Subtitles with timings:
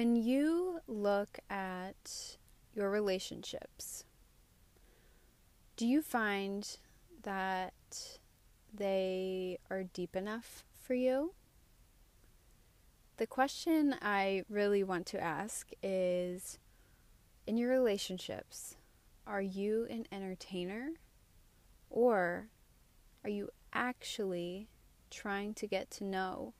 [0.00, 2.38] When you look at
[2.72, 4.06] your relationships,
[5.76, 6.66] do you find
[7.22, 8.18] that
[8.72, 11.34] they are deep enough for you?
[13.18, 16.58] The question I really want to ask is
[17.46, 18.76] in your relationships,
[19.26, 20.92] are you an entertainer
[21.90, 22.48] or
[23.22, 24.70] are you actually
[25.10, 26.54] trying to get to know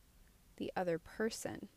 [0.58, 1.68] the other person?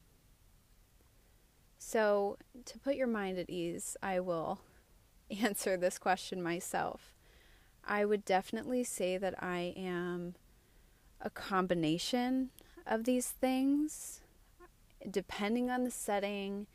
[1.86, 4.62] So, to put your mind at ease, I will
[5.44, 7.14] answer this question myself.
[7.86, 10.36] I would definitely say that I am
[11.20, 12.52] a combination
[12.88, 14.22] of these things,
[15.12, 16.68] depending on the setting,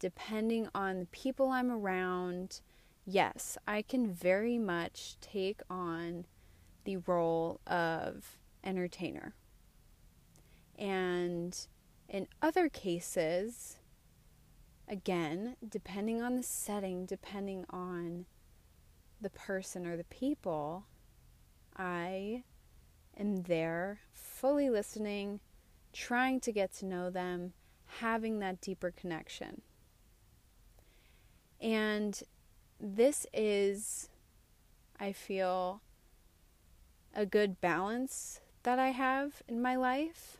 [0.00, 2.60] depending on the people I'm around.
[3.06, 6.26] Yes, I can very much take on
[6.84, 9.34] the role of entertainer.
[10.76, 11.56] And
[12.08, 13.77] in other cases,
[14.88, 18.26] again, depending on the setting, depending on
[19.20, 20.84] the person or the people,
[21.76, 22.42] I
[23.18, 25.40] am there fully listening,
[25.92, 27.52] trying to get to know them,
[28.00, 29.62] having that deeper connection.
[31.60, 32.20] And
[32.80, 34.08] this is,
[35.00, 35.80] I feel,
[37.14, 40.36] a good balance that I have in my life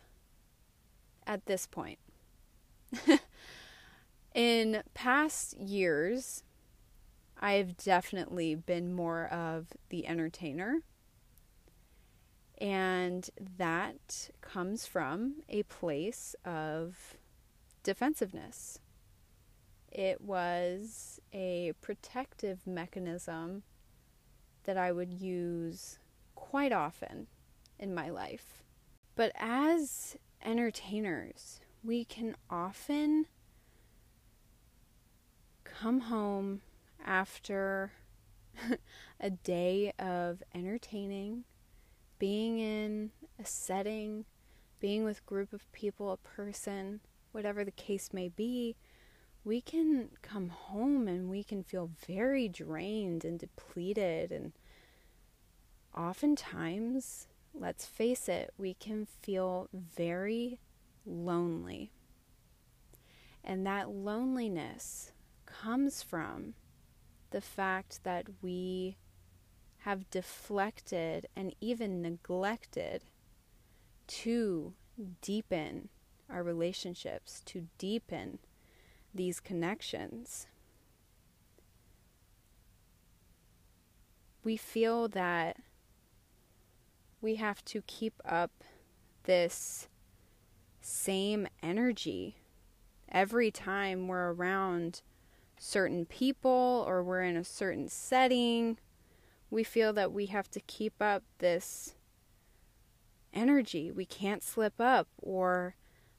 [1.27, 1.99] at this point.
[4.39, 6.45] in past years,
[7.41, 10.83] I've definitely been more of the entertainer.
[12.57, 17.17] And that comes from a place of
[17.83, 18.79] defensiveness.
[19.91, 23.65] It was a protective mechanism
[24.63, 25.99] that I would use
[26.37, 27.27] quite often
[27.77, 28.63] in my life.
[29.17, 33.27] But as entertainers, we can often
[35.81, 36.61] come home
[37.05, 37.93] after
[39.21, 41.45] a day of entertaining,
[42.19, 44.25] being in a setting,
[44.81, 47.01] being with group of people, a person,
[47.33, 48.77] whatever the case may be,
[49.45, 54.53] we can come home and we can feel very drained and depleted and
[55.97, 60.59] oftentimes let's face it, we can feel very
[61.07, 61.91] lonely.
[63.43, 65.13] And that loneliness
[65.49, 66.55] comes from
[67.31, 68.97] the fact that we
[69.79, 73.05] have deflected and even neglected
[74.07, 74.75] to
[75.23, 75.89] deepen
[76.31, 78.39] our relationships, to deepen
[79.15, 80.47] these connections.
[84.45, 85.59] We feel that
[87.21, 88.65] we have to keep up
[89.25, 89.89] this
[90.81, 92.37] same energy
[93.11, 95.03] every time we're around
[95.59, 98.79] certain people or we're in a certain setting.
[99.51, 101.95] We feel that we have to keep up this
[103.33, 103.91] energy.
[103.91, 105.77] We can't slip up or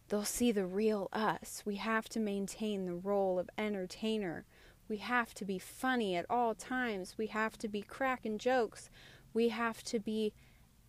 [0.08, 1.64] they'll see the real us.
[1.66, 4.46] We have to maintain the role of entertainer.
[4.88, 7.16] We have to be funny at all times.
[7.18, 8.90] We have to be cracking jokes.
[9.34, 10.34] We have to be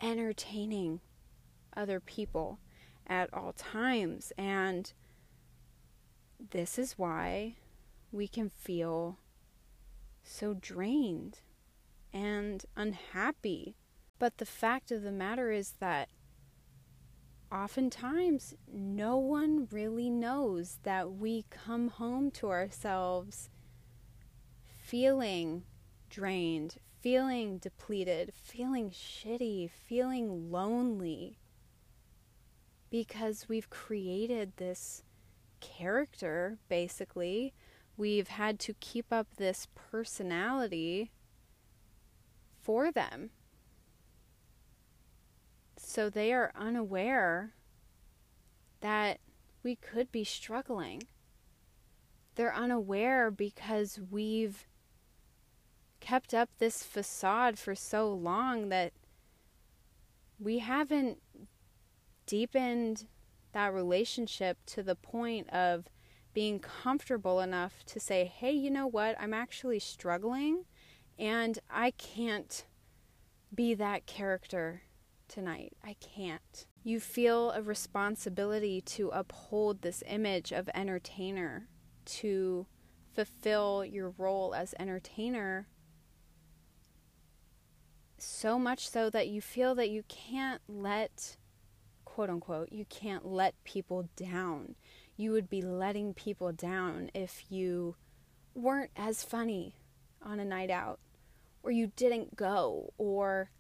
[0.00, 1.00] entertaining
[1.76, 2.58] other people
[3.06, 4.32] at all times.
[4.38, 4.92] And
[6.50, 7.56] this is why
[8.12, 9.18] we can feel
[10.22, 11.40] so drained
[12.12, 13.76] and unhappy.
[14.18, 16.08] But the fact of the matter is that
[17.52, 23.50] oftentimes no one really knows that we come home to ourselves
[24.82, 25.62] feeling
[26.08, 31.38] drained, feeling depleted, feeling shitty, feeling lonely
[32.90, 35.02] because we've created this
[35.60, 37.54] character basically.
[37.96, 41.10] We've had to keep up this personality
[42.60, 43.30] for them.
[45.76, 47.54] So they are unaware
[48.80, 49.20] that
[49.62, 51.02] we could be struggling.
[52.34, 54.66] They're unaware because we've
[56.00, 58.92] kept up this facade for so long that
[60.38, 61.18] we haven't
[62.26, 63.06] deepened
[63.52, 65.86] that relationship to the point of
[66.32, 69.16] being comfortable enough to say, hey, you know what?
[69.20, 70.64] I'm actually struggling
[71.18, 72.64] and I can't
[73.54, 74.82] be that character
[75.28, 75.74] tonight.
[75.84, 76.66] I can't.
[76.82, 81.68] You feel a responsibility to uphold this image of entertainer,
[82.06, 82.66] to
[83.12, 85.68] fulfill your role as entertainer
[88.22, 91.36] so much so that you feel that you can't let,
[92.04, 94.74] quote unquote, you can't let people down.
[95.20, 97.94] You would be letting people down if you
[98.54, 99.74] weren't as funny
[100.22, 100.98] on a night out,
[101.62, 103.50] or you didn't go, or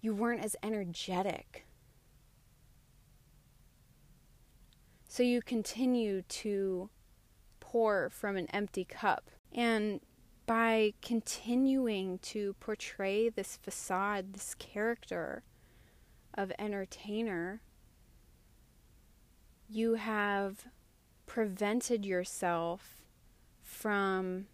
[0.00, 1.66] you weren't as energetic.
[5.06, 6.90] So you continue to
[7.60, 9.30] pour from an empty cup.
[9.52, 10.00] And
[10.46, 15.44] by continuing to portray this facade, this character
[16.34, 17.60] of entertainer,
[19.74, 20.66] you have
[21.24, 23.00] prevented yourself
[23.62, 24.46] from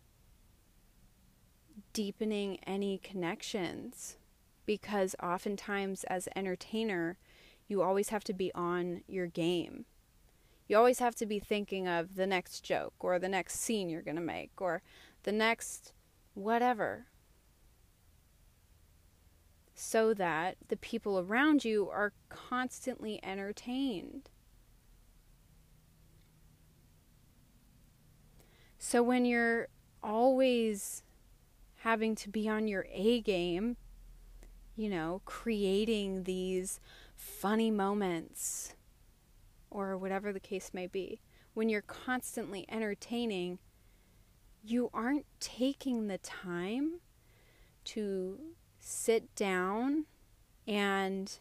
[1.93, 4.17] deepening any connections
[4.65, 7.19] because oftentimes as entertainer
[7.67, 9.87] you always have to be on your game.
[10.69, 14.03] You always have to be thinking of the next joke or the next scene you're
[14.03, 14.83] going to make or
[15.25, 15.93] the next
[16.35, 17.07] whatever.
[19.75, 24.31] So that the people around you are constantly entertained
[28.91, 29.69] So when you're
[30.03, 31.03] always
[31.81, 33.77] having to be on your A game,
[34.77, 36.81] you know, creating these
[37.15, 38.77] funny moments
[39.71, 41.21] or whatever the case may be,
[41.53, 43.59] when you're constantly entertaining,
[44.65, 47.01] you aren't taking the time
[47.85, 48.39] to
[48.81, 50.07] sit down
[50.67, 51.41] and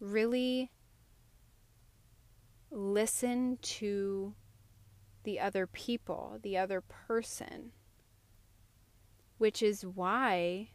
[0.00, 0.72] really
[2.72, 4.34] listen to
[5.24, 7.72] the other people, the other person.
[9.38, 10.70] Which is why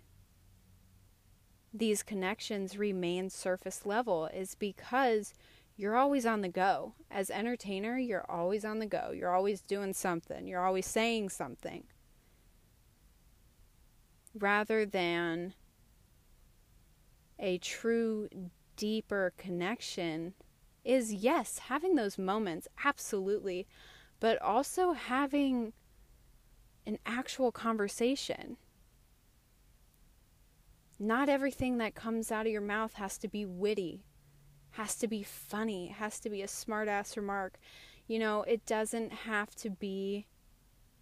[1.74, 5.34] these connections remain surface level, is because
[5.76, 6.94] you're always on the go.
[7.12, 9.12] As entertainer, you're always on the go.
[9.12, 10.48] You're always doing something.
[10.48, 11.84] You're always saying something.
[14.34, 15.54] Rather than
[17.40, 18.28] a true
[18.76, 20.34] deeper connection
[20.84, 23.68] is yes, having those moments absolutely
[24.20, 25.74] but also having
[26.86, 28.58] an actual conversation.
[31.00, 34.04] Not everything that comes out of your mouth has to be witty,
[34.72, 37.60] has to be funny, has to be a smart ass remark.
[38.08, 40.28] You know, it doesn't have to be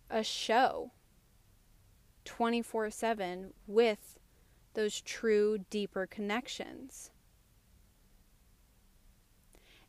[0.09, 0.91] a show
[2.25, 4.19] 24 7 with
[4.73, 7.11] those true, deeper connections.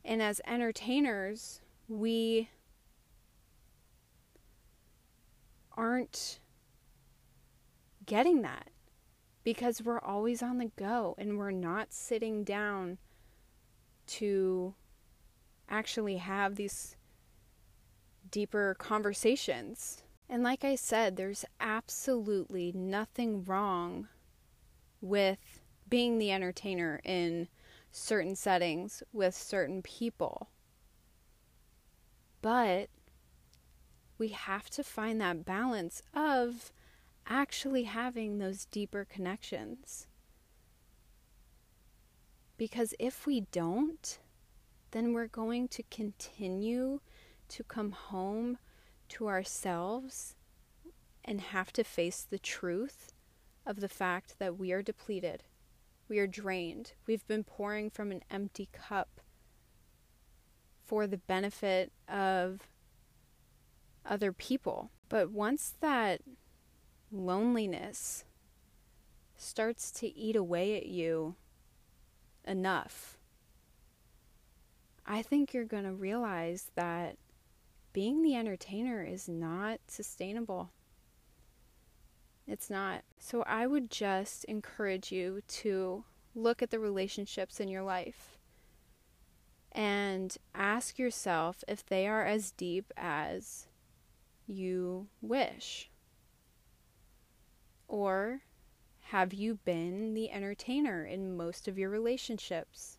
[0.05, 1.59] And as entertainers,
[1.89, 2.49] we
[5.77, 6.39] aren't
[8.05, 8.69] getting that
[9.43, 12.97] because we're always on the go and we're not sitting down
[14.07, 14.73] to
[15.69, 16.95] actually have these
[18.29, 20.03] deeper conversations.
[20.29, 24.07] And like I said, there's absolutely nothing wrong
[24.99, 25.37] with
[25.89, 27.47] being the entertainer in
[27.91, 30.49] certain settings with certain people.
[32.41, 32.89] But
[34.17, 36.71] we have to find that balance of
[37.27, 40.07] actually having those deeper connections.
[42.57, 44.17] Because if we don't,
[44.91, 47.01] then we're going to continue
[47.49, 48.57] to come home
[49.09, 50.35] to ourselves
[51.23, 53.13] and have to face the truth
[53.65, 55.43] of the fact that we are depleted.
[56.09, 56.93] We are drained.
[57.05, 59.19] We've been pouring from an empty cup
[60.85, 62.61] for the benefit of
[64.07, 64.91] other people.
[65.09, 66.21] But once that
[67.11, 68.25] loneliness
[69.35, 71.35] starts to eat away at you
[72.45, 73.17] enough,
[75.05, 77.17] I think you're going to realize that
[77.93, 80.71] being the entertainer is not sustainable.
[82.45, 83.03] It's not.
[83.19, 86.03] So I would just encourage you to
[86.35, 88.37] look at the relationships in your life
[89.71, 93.66] and ask yourself if they are as deep as
[94.47, 95.89] you wish?
[97.87, 98.41] Or
[99.09, 102.97] have you been the entertainer in most of your relationships?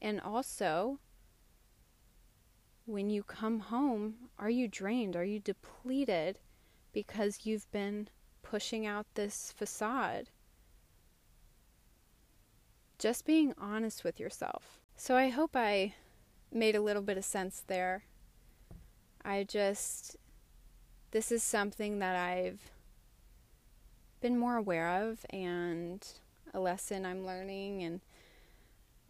[0.00, 0.98] And also,
[2.86, 5.16] when you come home, are you drained?
[5.16, 6.38] Are you depleted
[6.92, 8.08] because you've been
[8.42, 10.30] pushing out this facade?
[12.98, 14.80] Just being honest with yourself.
[14.96, 15.94] So I hope I
[16.52, 18.04] made a little bit of sense there.
[19.24, 20.16] I just,
[21.12, 22.70] this is something that I've
[24.20, 26.06] been more aware of and
[26.54, 28.00] a lesson I'm learning, and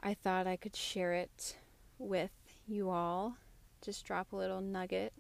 [0.01, 1.57] I thought I could share it
[1.99, 2.31] with
[2.67, 3.37] you all.
[3.83, 5.13] Just drop a little nugget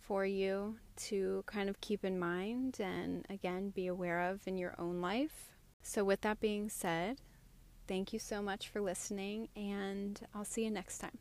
[0.00, 4.74] for you to kind of keep in mind and again be aware of in your
[4.78, 5.52] own life.
[5.82, 7.18] So, with that being said,
[7.86, 11.18] thank you so much for listening, and I'll see you next time.